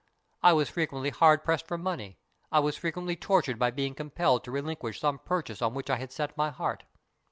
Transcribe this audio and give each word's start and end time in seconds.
I 0.41 0.53
was 0.53 0.67
frequently 0.67 1.11
hard 1.11 1.43
pressed 1.43 1.67
for 1.67 1.77
money. 1.77 2.17
I 2.51 2.59
was 2.59 2.75
frequently 2.75 3.15
tortured 3.15 3.59
by 3.59 3.69
being 3.69 3.93
compelled 3.93 4.43
to 4.45 4.51
relinquish 4.51 4.99
some 4.99 5.19
purchase 5.19 5.61
on 5.61 5.75
which 5.75 5.91
I 5.91 5.97
had 5.97 6.11
set 6.11 6.35
my 6.35 6.49
heart. 6.49 6.85